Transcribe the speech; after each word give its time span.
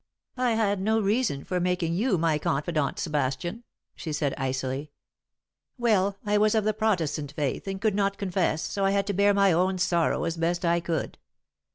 "I 0.37 0.53
had 0.53 0.81
no 0.81 0.99
reason 0.99 1.43
for 1.43 1.59
making 1.59 1.93
you 1.93 2.17
my 2.17 2.39
confidant, 2.39 2.97
Sebastian," 2.97 3.63
she 3.95 4.11
said, 4.11 4.33
icily. 4.35 4.89
"Well, 5.77 6.17
I 6.25 6.39
was 6.39 6.55
of 6.55 6.63
the 6.63 6.73
Protestant 6.73 7.33
faith, 7.33 7.67
and 7.67 7.79
could 7.79 7.93
not 7.93 8.17
confess, 8.17 8.63
so 8.63 8.83
I 8.83 8.89
had 8.89 9.05
to 9.05 9.13
bear 9.13 9.35
my 9.35 9.51
own 9.51 9.77
sorrow 9.77 10.23
as 10.23 10.37
best 10.37 10.65
I 10.65 10.79
could. 10.79 11.19